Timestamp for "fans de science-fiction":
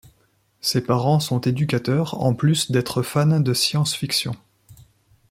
3.03-4.31